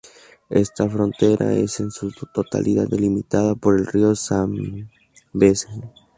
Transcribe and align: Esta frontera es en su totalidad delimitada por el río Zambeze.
Esta 0.49 0.89
frontera 0.89 1.53
es 1.53 1.79
en 1.79 1.91
su 1.91 2.11
totalidad 2.33 2.87
delimitada 2.87 3.53
por 3.53 3.77
el 3.77 3.85
río 3.85 4.15
Zambeze. 4.15 4.81